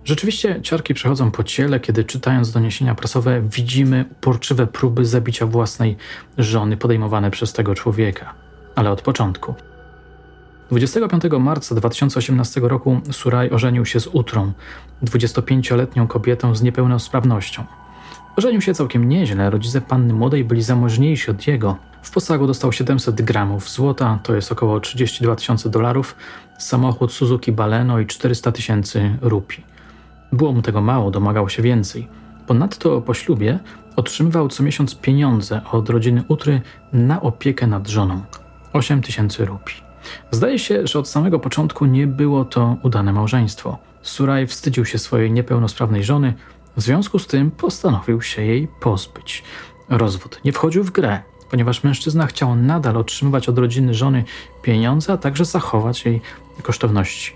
Rzeczywiście 0.06 0.62
ciarki 0.62 0.94
przechodzą 0.94 1.32
po 1.32 1.44
ciele, 1.44 1.80
kiedy 1.80 2.04
czytając 2.04 2.52
doniesienia 2.52 2.96
prasowe 2.96 3.42
widzimy 3.42 4.06
uporczywe 4.12 4.68
próby 4.68 5.06
zabicia 5.06 5.46
własnej 5.46 5.98
żony 6.38 6.78
podejmowane 6.78 7.32
przez 7.32 7.54
tego 7.54 7.76
człowieka. 7.76 8.34
Ale 8.76 8.92
od 8.92 9.02
początku. 9.02 9.56
25 10.70 11.24
marca 11.40 11.76
2018 11.76 12.62
roku 12.62 13.02
Suraj 13.12 13.50
ożenił 13.50 13.86
się 13.86 14.00
z 14.00 14.08
Utrą, 14.08 14.52
25-letnią 15.04 16.08
kobietą 16.08 16.56
z 16.56 16.62
niepełnosprawnością. 16.62 17.64
Ożenił 18.36 18.62
się 18.62 18.74
całkiem 18.74 19.10
nieźle, 19.10 19.50
rodzice 19.50 19.82
panny 19.82 20.14
młodej 20.14 20.46
byli 20.46 20.62
zamożniejsi 20.62 21.32
od 21.32 21.48
jego. 21.48 21.89
W 22.02 22.12
posagu 22.12 22.48
dostał 22.48 22.72
700 22.72 23.22
gramów 23.22 23.70
złota, 23.70 24.20
to 24.24 24.36
jest 24.36 24.52
około 24.52 24.80
32 24.80 25.36
tysięcy 25.36 25.70
dolarów, 25.70 26.16
samochód 26.58 27.14
Suzuki 27.14 27.52
Baleno 27.52 28.00
i 28.00 28.06
400 28.06 28.52
tysięcy 28.52 29.18
rupii. 29.22 29.64
Było 30.32 30.54
mu 30.54 30.62
tego 30.62 30.82
mało, 30.82 31.12
domagał 31.12 31.50
się 31.50 31.62
więcej. 31.62 32.08
Ponadto 32.48 33.02
po 33.02 33.14
ślubie 33.14 33.60
otrzymywał 33.96 34.48
co 34.48 34.64
miesiąc 34.64 34.96
pieniądze 34.96 35.62
od 35.72 35.90
rodziny 35.90 36.24
Utry 36.28 36.62
na 36.94 37.22
opiekę 37.22 37.68
nad 37.68 37.88
żoną 37.88 38.22
8 38.74 39.02
tysięcy 39.02 39.46
rupii. 39.46 39.76
Zdaje 40.32 40.60
się, 40.60 40.88
że 40.88 41.00
od 41.00 41.08
samego 41.08 41.40
początku 41.40 41.86
nie 41.86 42.08
było 42.08 42.46
to 42.46 42.78
udane 42.84 43.14
małżeństwo. 43.14 43.78
Suraj 44.02 44.48
wstydził 44.48 44.86
się 44.86 44.98
swojej 44.98 45.32
niepełnosprawnej 45.32 46.04
żony, 46.04 46.34
w 46.78 46.82
związku 46.82 47.20
z 47.20 47.28
tym 47.28 47.52
postanowił 47.52 48.22
się 48.22 48.42
jej 48.42 48.68
pozbyć. 48.82 49.44
Rozwód 49.90 50.42
nie 50.46 50.52
wchodził 50.52 50.84
w 50.84 50.92
grę, 50.92 51.22
ponieważ 51.50 51.84
mężczyzna 51.84 52.28
chciał 52.28 52.56
nadal 52.56 52.98
otrzymywać 52.98 53.50
od 53.50 53.58
rodziny 53.58 53.94
żony 53.94 54.24
pieniądze, 54.62 55.14
a 55.14 55.18
także 55.18 55.46
zachować 55.46 56.06
jej 56.06 56.22
kosztowności. 56.64 57.36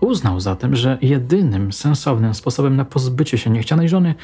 Uznał 0.00 0.40
zatem, 0.40 0.76
że 0.76 0.98
jedynym 1.02 1.72
sensownym 1.72 2.34
sposobem 2.34 2.76
na 2.76 2.84
pozbycie 2.84 3.38
się 3.38 3.50
niechcianej 3.50 3.88
żony 3.88 4.14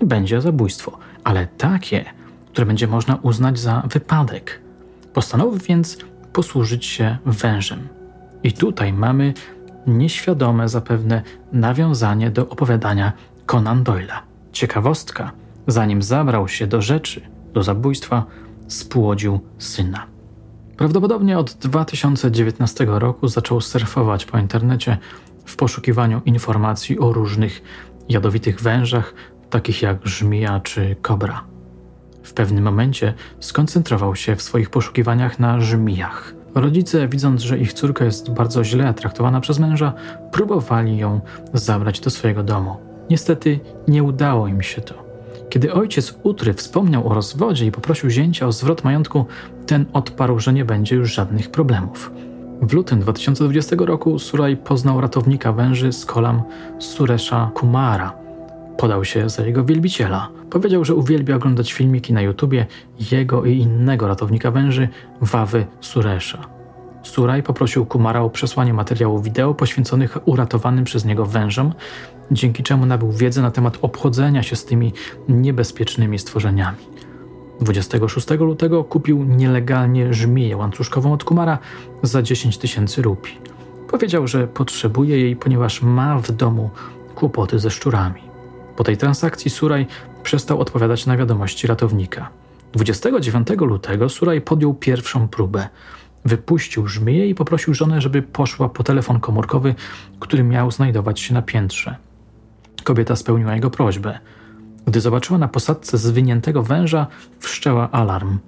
będzie 0.00 0.40
zabójstwo, 0.40 0.98
ale 1.24 1.46
takie, 1.46 2.04
które 2.52 2.66
będzie 2.66 2.86
można 2.86 3.16
uznać 3.22 3.58
za 3.58 3.82
wypadek. 3.92 4.60
Postanowił 5.14 5.60
więc 5.68 5.98
posłużyć 6.32 6.84
się 6.84 7.16
wężem. 7.26 7.88
I 8.42 8.52
tutaj 8.52 8.92
mamy 8.92 9.34
nieświadome 9.86 10.68
zapewne 10.68 11.22
nawiązanie 11.52 12.30
do 12.30 12.48
opowiadania 12.48 13.12
Conan 13.46 13.84
Doyle'a. 13.84 14.18
Ciekawostka, 14.52 15.32
zanim 15.66 16.02
zabrał 16.02 16.48
się 16.48 16.66
do 16.66 16.82
rzeczy, 16.82 17.20
do 17.52 17.62
zabójstwa, 17.62 18.24
spłodził 18.68 19.40
syna. 19.58 20.06
Prawdopodobnie 20.76 21.38
od 21.38 21.54
2019 21.54 22.86
roku 22.88 23.28
zaczął 23.28 23.60
surfować 23.60 24.24
po 24.24 24.38
internecie 24.38 24.98
w 25.44 25.56
poszukiwaniu 25.56 26.22
informacji 26.24 26.98
o 26.98 27.12
różnych 27.12 27.62
jadowitych 28.08 28.60
wężach, 28.60 29.14
takich 29.50 29.82
jak 29.82 30.06
żmija 30.06 30.60
czy 30.60 30.96
kobra. 31.02 31.44
W 32.22 32.32
pewnym 32.32 32.64
momencie 32.64 33.14
skoncentrował 33.40 34.16
się 34.16 34.36
w 34.36 34.42
swoich 34.42 34.70
poszukiwaniach 34.70 35.38
na 35.38 35.60
żmijach. 35.60 36.34
Rodzice, 36.54 37.08
widząc, 37.08 37.42
że 37.42 37.58
ich 37.58 37.72
córka 37.72 38.04
jest 38.04 38.30
bardzo 38.30 38.64
źle 38.64 38.94
traktowana 38.94 39.40
przez 39.40 39.58
męża, 39.58 39.92
próbowali 40.32 40.98
ją 40.98 41.20
zabrać 41.52 42.00
do 42.00 42.10
swojego 42.10 42.42
domu. 42.42 42.76
Niestety 43.10 43.60
nie 43.88 44.02
udało 44.02 44.48
im 44.48 44.62
się 44.62 44.80
to. 44.80 45.05
Kiedy 45.50 45.72
ojciec 45.72 46.14
Utry 46.22 46.54
wspomniał 46.54 47.08
o 47.08 47.14
rozwodzie 47.14 47.66
i 47.66 47.72
poprosił 47.72 48.10
zięcia 48.10 48.46
o 48.46 48.52
zwrot 48.52 48.84
majątku, 48.84 49.26
ten 49.66 49.84
odparł, 49.92 50.38
że 50.38 50.52
nie 50.52 50.64
będzie 50.64 50.96
już 50.96 51.14
żadnych 51.14 51.50
problemów. 51.50 52.10
W 52.62 52.72
lutym 52.72 53.00
2020 53.00 53.76
roku 53.78 54.18
Suraj 54.18 54.56
poznał 54.56 55.00
ratownika 55.00 55.52
węży 55.52 55.92
z 55.92 56.04
kolam 56.04 56.42
Suresha 56.78 57.50
Kumara. 57.54 58.12
Podał 58.78 59.04
się 59.04 59.28
za 59.28 59.46
jego 59.46 59.64
wielbiciela. 59.64 60.28
Powiedział, 60.50 60.84
że 60.84 60.94
uwielbia 60.94 61.36
oglądać 61.36 61.72
filmiki 61.72 62.12
na 62.12 62.22
YouTubie 62.22 62.66
jego 63.12 63.44
i 63.44 63.58
innego 63.58 64.08
ratownika 64.08 64.50
węży, 64.50 64.88
Wawy 65.20 65.66
Suresha. 65.80 66.55
Suraj 67.06 67.42
poprosił 67.42 67.86
Kumara 67.86 68.20
o 68.20 68.30
przesłanie 68.30 68.74
materiału 68.74 69.22
wideo 69.22 69.54
poświęconych 69.54 70.28
uratowanym 70.28 70.84
przez 70.84 71.04
niego 71.04 71.26
wężom, 71.26 71.72
dzięki 72.30 72.62
czemu 72.62 72.86
nabył 72.86 73.12
wiedzę 73.12 73.42
na 73.42 73.50
temat 73.50 73.78
obchodzenia 73.82 74.42
się 74.42 74.56
z 74.56 74.64
tymi 74.64 74.92
niebezpiecznymi 75.28 76.18
stworzeniami. 76.18 76.78
26 77.60 78.30
lutego 78.30 78.84
kupił 78.84 79.24
nielegalnie 79.24 80.14
żmiję 80.14 80.56
łańcuszkową 80.56 81.12
od 81.12 81.24
Kumara 81.24 81.58
za 82.02 82.22
10 82.22 82.58
tysięcy 82.58 83.02
rupii. 83.02 83.38
Powiedział, 83.90 84.26
że 84.26 84.46
potrzebuje 84.46 85.20
jej, 85.20 85.36
ponieważ 85.36 85.82
ma 85.82 86.18
w 86.18 86.32
domu 86.32 86.70
kłopoty 87.14 87.58
ze 87.58 87.70
szczurami. 87.70 88.22
Po 88.76 88.84
tej 88.84 88.96
transakcji 88.96 89.50
Suraj 89.50 89.86
przestał 90.22 90.60
odpowiadać 90.60 91.06
na 91.06 91.16
wiadomości 91.16 91.66
ratownika. 91.66 92.28
29 92.72 93.48
lutego 93.48 94.08
Suraj 94.08 94.40
podjął 94.40 94.74
pierwszą 94.74 95.28
próbę. 95.28 95.68
Wypuścił 96.26 96.86
żmiję 96.86 97.28
i 97.28 97.34
poprosił 97.34 97.74
żonę, 97.74 98.00
żeby 98.00 98.22
poszła 98.22 98.68
po 98.68 98.82
telefon 98.82 99.20
komórkowy, 99.20 99.74
który 100.20 100.44
miał 100.44 100.70
znajdować 100.70 101.20
się 101.20 101.34
na 101.34 101.42
piętrze. 101.42 101.96
Kobieta 102.84 103.16
spełniła 103.16 103.54
jego 103.54 103.70
prośbę. 103.70 104.18
Gdy 104.86 105.00
zobaczyła 105.00 105.38
na 105.38 105.48
posadce 105.48 105.98
zwiniętego 105.98 106.62
węża, 106.62 107.06
wszczęła 107.38 107.90
alarm. 107.90 108.38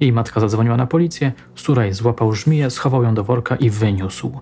Jej 0.00 0.12
matka 0.12 0.40
zadzwoniła 0.40 0.76
na 0.76 0.86
policję, 0.86 1.32
Suraj 1.54 1.92
złapał 1.92 2.32
żmiję, 2.32 2.70
schował 2.70 3.02
ją 3.02 3.14
do 3.14 3.24
worka 3.24 3.56
i 3.56 3.70
wyniósł. 3.70 4.40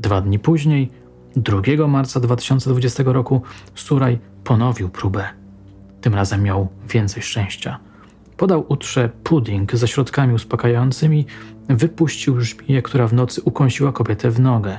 Dwa 0.00 0.20
dni 0.20 0.38
później, 0.38 0.90
2 1.36 1.86
marca 1.88 2.20
2020 2.20 3.02
roku, 3.06 3.42
Suraj 3.74 4.18
ponowił 4.44 4.88
próbę. 4.88 5.24
Tym 6.00 6.14
razem 6.14 6.42
miał 6.42 6.68
więcej 6.88 7.22
szczęścia. 7.22 7.78
Podał 8.36 8.64
utrze 8.68 9.10
pudding 9.24 9.74
ze 9.74 9.88
środkami 9.88 10.34
uspokajającymi, 10.34 11.26
wypuścił 11.68 12.40
żmiję, 12.40 12.82
która 12.82 13.06
w 13.06 13.12
nocy 13.12 13.42
ukąsiła 13.44 13.92
kobietę 13.92 14.30
w 14.30 14.40
nogę. 14.40 14.78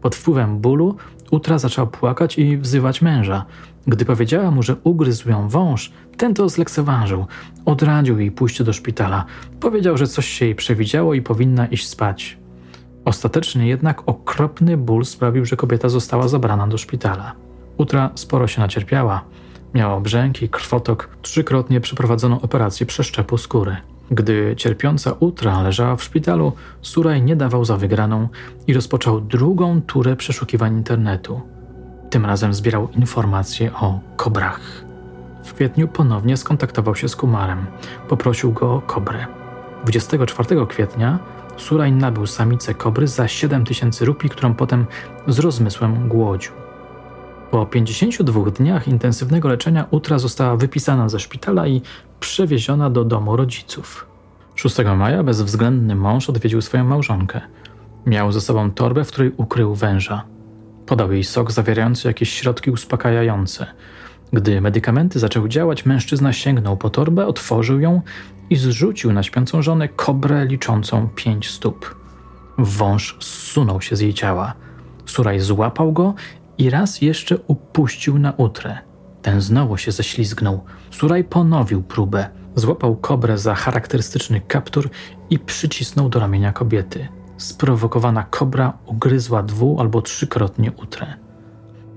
Pod 0.00 0.14
wpływem 0.14 0.58
bólu 0.58 0.96
Utra 1.34 1.58
zaczęła 1.58 1.86
płakać 1.86 2.38
i 2.38 2.58
wzywać 2.58 3.02
męża. 3.02 3.44
Gdy 3.86 4.04
powiedziała 4.04 4.50
mu, 4.50 4.62
że 4.62 4.76
ugryzł 4.84 5.30
ją 5.30 5.48
wąż, 5.48 5.92
ten 6.16 6.34
to 6.34 6.48
zlekceważył. 6.48 7.26
Odradził 7.64 8.18
jej 8.18 8.30
pójście 8.30 8.64
do 8.64 8.72
szpitala. 8.72 9.24
Powiedział, 9.60 9.96
że 9.96 10.06
coś 10.06 10.26
się 10.28 10.44
jej 10.44 10.54
przewidziało 10.54 11.14
i 11.14 11.22
powinna 11.22 11.66
iść 11.66 11.88
spać. 11.88 12.38
Ostatecznie 13.04 13.68
jednak 13.68 14.02
okropny 14.06 14.76
ból 14.76 15.04
sprawił, 15.04 15.44
że 15.44 15.56
kobieta 15.56 15.88
została 15.88 16.28
zabrana 16.28 16.66
do 16.66 16.78
szpitala. 16.78 17.32
Utra 17.76 18.10
sporo 18.14 18.46
się 18.46 18.60
nacierpiała. 18.60 19.24
Miała 19.74 20.00
brzęki, 20.00 20.48
krwotok, 20.48 21.08
trzykrotnie 21.22 21.80
przeprowadzono 21.80 22.40
operację 22.40 22.86
przeszczepu 22.86 23.38
skóry. 23.38 23.76
Gdy 24.10 24.54
cierpiąca 24.56 25.14
Utra 25.20 25.62
leżała 25.62 25.96
w 25.96 26.02
szpitalu, 26.02 26.52
Suraj 26.82 27.22
nie 27.22 27.36
dawał 27.36 27.64
za 27.64 27.76
wygraną 27.76 28.28
i 28.66 28.74
rozpoczął 28.74 29.20
drugą 29.20 29.82
turę 29.82 30.16
przeszukiwań 30.16 30.76
internetu. 30.76 31.40
Tym 32.10 32.26
razem 32.26 32.54
zbierał 32.54 32.88
informacje 32.90 33.72
o 33.72 34.00
kobrach. 34.16 34.84
W 35.44 35.54
kwietniu 35.54 35.88
ponownie 35.88 36.36
skontaktował 36.36 36.94
się 36.94 37.08
z 37.08 37.16
Kumarem. 37.16 37.66
Poprosił 38.08 38.52
go 38.52 38.74
o 38.74 38.80
kobrę. 38.80 39.26
24 39.84 40.66
kwietnia 40.66 41.18
Suraj 41.56 41.92
nabył 41.92 42.26
samicę 42.26 42.74
kobry 42.74 43.08
za 43.08 43.28
7000 43.28 44.04
rupii, 44.04 44.30
którą 44.30 44.54
potem 44.54 44.86
z 45.26 45.38
rozmysłem 45.38 46.08
głodził. 46.08 46.52
Po 47.50 47.66
52 47.66 48.50
dniach 48.50 48.88
intensywnego 48.88 49.48
leczenia 49.48 49.86
Utra 49.90 50.18
została 50.18 50.56
wypisana 50.56 51.08
ze 51.08 51.20
szpitala 51.20 51.66
i 51.66 51.82
przewieziona 52.24 52.90
do 52.90 53.04
domu 53.04 53.36
rodziców. 53.36 54.06
6 54.54 54.76
maja 54.96 55.22
bezwzględny 55.22 55.94
mąż 55.94 56.30
odwiedził 56.30 56.60
swoją 56.62 56.84
małżonkę. 56.84 57.40
Miał 58.06 58.32
ze 58.32 58.40
sobą 58.40 58.70
torbę, 58.70 59.04
w 59.04 59.08
której 59.08 59.32
ukrył 59.36 59.74
węża. 59.74 60.24
Podał 60.86 61.12
jej 61.12 61.24
sok 61.24 61.52
zawierający 61.52 62.08
jakieś 62.08 62.32
środki 62.32 62.70
uspokajające. 62.70 63.66
Gdy 64.32 64.60
medykamenty 64.60 65.18
zaczęły 65.18 65.48
działać, 65.48 65.86
mężczyzna 65.86 66.32
sięgnął 66.32 66.76
po 66.76 66.90
torbę, 66.90 67.26
otworzył 67.26 67.80
ją 67.80 68.02
i 68.50 68.56
zrzucił 68.56 69.12
na 69.12 69.22
śpiącą 69.22 69.62
żonę 69.62 69.88
kobrę 69.88 70.46
liczącą 70.46 71.08
pięć 71.14 71.50
stóp. 71.50 71.94
Wąż 72.58 73.16
zsunął 73.20 73.80
się 73.80 73.96
z 73.96 74.00
jej 74.00 74.14
ciała. 74.14 74.54
Suraj 75.06 75.40
złapał 75.40 75.92
go 75.92 76.14
i 76.58 76.70
raz 76.70 77.02
jeszcze 77.02 77.38
upuścił 77.46 78.18
na 78.18 78.32
utrę. 78.32 78.93
Ten 79.24 79.40
znowu 79.40 79.76
się 79.76 79.92
ześlizgnął. 79.92 80.64
Suraj 80.90 81.24
ponowił 81.24 81.82
próbę. 81.82 82.28
Złapał 82.54 82.96
kobrę 82.96 83.38
za 83.38 83.54
charakterystyczny 83.54 84.40
kaptur 84.40 84.90
i 85.30 85.38
przycisnął 85.38 86.08
do 86.08 86.20
ramienia 86.20 86.52
kobiety. 86.52 87.08
Sprowokowana 87.36 88.22
kobra 88.22 88.72
ugryzła 88.86 89.42
dwu 89.42 89.80
albo 89.80 90.02
trzykrotnie 90.02 90.72
utrę. 90.72 91.14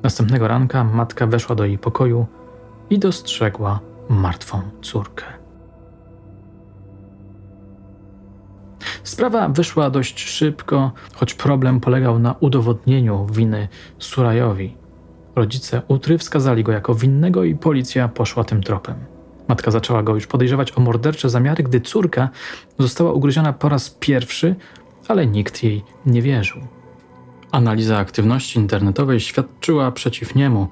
Następnego 0.04 0.48
ranka 0.48 0.84
matka 0.84 1.28
weszła 1.28 1.56
do 1.56 1.66
jej 1.66 1.78
pokoju 1.78 2.26
i 2.90 3.00
dostrzegła 3.00 3.80
martwą 4.10 4.62
córkę. 4.82 5.26
Sprawa 9.04 9.50
wyszła 9.50 9.90
dość 9.90 10.30
szybko, 10.30 10.92
choć 11.16 11.34
problem 11.34 11.80
polegał 11.80 12.20
na 12.20 12.36
udowodnieniu 12.40 13.26
winy 13.32 13.68
Surajowi. 14.00 14.87
Rodzice 15.38 15.82
Utry 15.88 16.18
wskazali 16.18 16.64
go 16.64 16.72
jako 16.72 16.96
winnego 16.96 17.44
i 17.44 17.56
policja 17.56 18.08
poszła 18.08 18.44
tym 18.44 18.64
tropem. 18.64 18.96
Matka 19.48 19.72
zaczęła 19.72 20.04
go 20.04 20.16
już 20.16 20.28
podejrzewać 20.28 20.78
o 20.78 20.82
mordercze 20.82 21.30
zamiary, 21.30 21.64
gdy 21.64 21.82
córka 21.82 22.30
została 22.80 23.12
ugryziona 23.12 23.54
po 23.54 23.70
raz 23.70 23.90
pierwszy, 23.90 24.56
ale 25.08 25.28
nikt 25.28 25.64
jej 25.64 25.84
nie 26.06 26.22
wierzył. 26.22 26.62
Analiza 27.52 27.98
aktywności 27.98 28.60
internetowej 28.60 29.20
świadczyła 29.20 29.92
przeciw 29.92 30.36
niemu. 30.36 30.68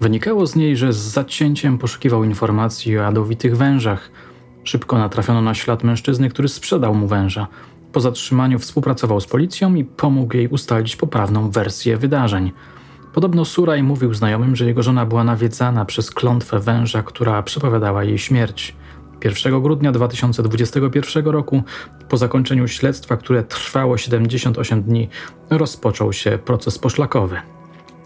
Wynikało 0.00 0.46
z 0.46 0.56
niej, 0.56 0.76
że 0.76 0.92
z 0.92 0.96
zacięciem 0.96 1.78
poszukiwał 1.78 2.24
informacji 2.24 2.98
o 2.98 3.02
jadowitych 3.02 3.56
wężach. 3.56 4.10
Szybko 4.64 4.98
natrafiono 4.98 5.42
na 5.42 5.54
ślad 5.54 5.84
mężczyzny, 5.84 6.28
który 6.28 6.48
sprzedał 6.48 6.94
mu 6.94 7.06
węża. 7.06 7.46
Po 7.92 8.00
zatrzymaniu 8.00 8.58
współpracował 8.58 9.20
z 9.20 9.26
policją 9.26 9.74
i 9.74 9.84
pomógł 9.84 10.36
jej 10.36 10.48
ustalić 10.48 10.96
poprawną 10.96 11.50
wersję 11.50 11.96
wydarzeń. 11.96 12.52
Podobno 13.12 13.44
Suraj 13.44 13.82
mówił 13.82 14.14
znajomym, 14.14 14.56
że 14.56 14.66
jego 14.66 14.82
żona 14.82 15.06
była 15.06 15.24
nawiedzana 15.24 15.84
przez 15.84 16.10
klątwę 16.10 16.58
węża, 16.58 17.02
która 17.02 17.42
przepowiadała 17.42 18.04
jej 18.04 18.18
śmierć. 18.18 18.76
1 19.24 19.62
grudnia 19.62 19.92
2021 19.92 21.24
roku, 21.24 21.62
po 22.08 22.16
zakończeniu 22.16 22.68
śledztwa, 22.68 23.16
które 23.16 23.42
trwało 23.42 23.98
78 23.98 24.82
dni, 24.82 25.08
rozpoczął 25.50 26.12
się 26.12 26.38
proces 26.44 26.78
poszlakowy. 26.78 27.36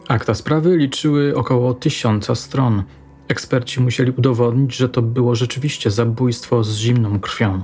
Akta 0.09 0.35
sprawy 0.35 0.77
liczyły 0.77 1.37
około 1.37 1.75
tysiąca 1.75 2.35
stron. 2.35 2.83
Eksperci 3.29 3.81
musieli 3.81 4.13
udowodnić, 4.19 4.77
że 4.77 4.89
to 4.89 5.03
było 5.03 5.35
rzeczywiście 5.35 5.91
zabójstwo 5.91 6.65
z 6.65 6.77
zimną 6.77 7.21
krwią. 7.21 7.63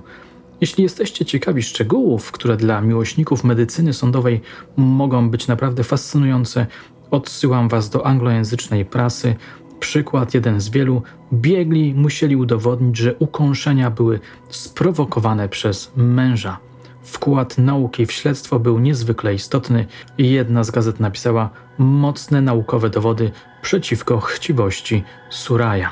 Jeśli 0.61 0.83
jesteście 0.83 1.25
ciekawi 1.25 1.63
szczegółów, 1.63 2.33
które 2.33 2.57
dla 2.57 2.81
miłośników 2.81 3.45
medycyny 3.45 3.93
sądowej 3.93 4.41
mogą 4.77 5.31
być 5.31 5.49
naprawdę 5.49 5.85
fascynujące, 5.85 6.67
odsyłam 7.11 7.69
Was 7.69 7.91
do 7.91 8.07
anglojęzycznej 8.07 8.85
prasy, 8.85 9.37
przykład 9.81 10.35
jeden 10.35 10.61
z 10.61 10.69
wielu, 10.69 11.03
biegli 11.33 11.95
musieli 11.95 12.37
udowodnić, 12.37 12.97
że 12.97 13.15
ukąszenia 13.15 13.91
były 13.91 14.21
sprowokowane 14.49 15.49
przez 15.49 15.93
męża. 15.97 16.59
Wkład 17.03 17.59
nauki 17.59 18.07
w 18.07 18.13
śledztwo 18.13 18.59
był 18.59 18.79
niezwykle 18.79 19.35
istotny 19.35 19.87
i 20.19 20.31
jedna 20.31 20.65
z 20.65 20.71
gazet 20.71 21.01
napisała 21.01 21.51
mocne 21.79 22.41
naukowe 22.41 22.91
dowody 22.91 23.31
przeciwko 23.63 24.21
chciwości 24.21 25.05
Suraja. 25.31 25.91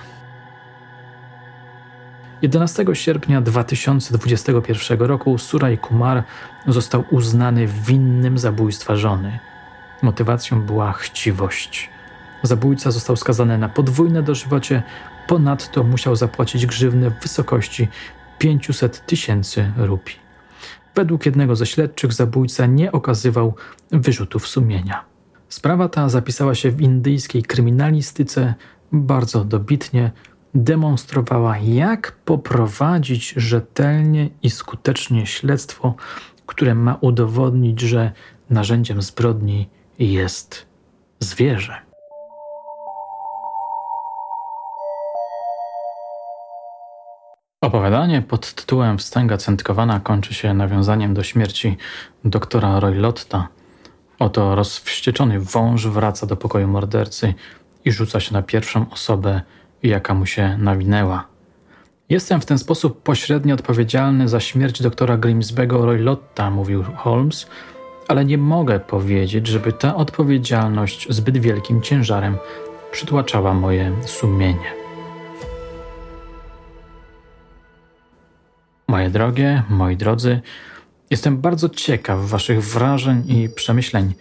11 2.43 2.85
sierpnia 2.93 3.41
2021 3.41 5.01
roku 5.01 5.39
Suraj 5.39 5.79
Kumar 5.79 6.23
został 6.67 7.05
uznany 7.11 7.67
winnym 7.67 8.39
zabójstwa 8.39 8.97
żony. 8.97 9.39
Motywacją 10.03 10.63
była 10.63 10.93
chciwość. 10.93 11.91
Zabójca 12.43 12.91
został 12.91 13.17
skazany 13.17 13.59
na 13.59 13.69
podwójne 13.69 14.23
dożywocie, 14.23 14.83
ponadto 15.29 15.85
musiał 15.85 16.17
zapłacić 16.17 16.67
grzywny 16.67 17.11
w 17.11 17.23
wysokości 17.23 17.89
500 18.39 19.07
tysięcy 19.07 19.73
rupii. 19.77 20.17
Według 20.95 21.27
jednego 21.27 21.57
ze 21.57 21.67
śledczych 21.67 22.13
zabójca 22.13 22.67
nie 22.67 22.93
okazywał 22.93 23.55
wyrzutów 23.91 24.49
sumienia. 24.49 25.05
Sprawa 25.49 25.89
ta 25.89 26.09
zapisała 26.09 26.55
się 26.55 26.71
w 26.71 26.81
indyjskiej 26.81 27.43
kryminalistyce 27.43 28.55
bardzo 28.93 29.45
dobitnie, 29.45 30.13
demonstrowała, 30.55 31.59
jak 31.59 32.13
poprowadzić 32.13 33.35
rzetelnie 33.37 34.31
i 34.43 34.51
skutecznie 34.51 35.27
śledztwo, 35.27 35.95
które 36.47 36.75
ma 36.75 36.99
udowodnić, 37.01 37.81
że 37.81 38.13
narzędziem 38.51 39.03
zbrodni 39.03 39.69
jest 39.99 40.67
zwierzę. 41.21 41.79
Opowiadanie 47.61 48.23
pod 48.23 48.55
tytułem 48.55 48.99
Wstęga 48.99 49.37
Centkowana 49.37 50.01
kończy 50.01 50.35
się 50.35 50.55
nawiązaniem 50.55 51.15
do 51.15 51.23
śmierci 51.23 51.77
doktora 52.25 52.81
Roylotta. 52.81 53.49
Oto 54.19 54.55
rozwścieczony 54.55 55.41
wąż 55.41 55.87
wraca 55.87 56.27
do 56.27 56.37
pokoju 56.37 56.69
mordercy 56.69 57.35
i 57.85 57.93
rzuca 57.93 58.21
się 58.21 58.35
na 58.35 58.43
pierwszą 58.43 58.91
osobę, 58.91 59.43
jaka 59.83 60.15
mu 60.15 60.27
się 60.27 60.59
nawinęła. 60.59 61.27
Jestem 62.09 62.41
w 62.41 62.47
ten 62.47 62.59
sposób 62.59 63.03
pośrednio 63.03 63.55
odpowiedzialny 63.55 64.29
za 64.29 64.41
śmierć 64.41 64.83
doktora 64.83 65.17
Grimsbego 65.17 65.87
Roylotta, 65.87 66.51
mówił 66.51 66.85
Holmes, 66.97 67.47
ale 68.09 68.25
nie 68.25 68.39
mogę 68.39 68.81
powiedzieć, 68.81 69.47
żeby 69.47 69.73
ta 69.73 69.97
odpowiedzialność 69.97 71.07
zbyt 71.11 71.39
wielkim 71.39 71.83
ciężarem 71.83 72.37
przytłaczała 72.91 73.55
moje 73.55 73.93
sumienie. 74.07 74.73
Moje 78.89 79.11
drogie, 79.11 79.63
moi 79.69 79.97
drodzy, 79.97 80.41
jestem 81.11 81.39
bardzo 81.39 81.69
ciekaw 81.69 82.21
Waszych 82.21 82.63
wrażeń 82.63 83.25
i 83.27 83.49
przemyśleń. 83.49 84.15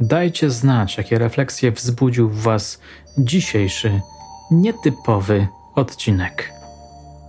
Dajcie 0.00 0.50
znać, 0.50 0.96
jakie 0.98 1.18
refleksje 1.18 1.72
wzbudził 1.72 2.28
w 2.28 2.42
Was 2.42 2.80
dzisiejszy, 3.18 4.00
nietypowy 4.50 5.46
odcinek. 5.74 6.52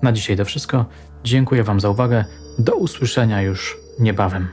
Na 0.02 0.12
dzisiaj 0.12 0.38
to 0.38 0.46
wszystko. 0.46 0.86
Dziękuję 1.24 1.64
Wam 1.64 1.80
za 1.80 1.90
uwagę. 1.90 2.26
Do 2.60 2.76
usłyszenia 2.76 3.42
już 3.42 3.78
niebawem. 4.00 4.48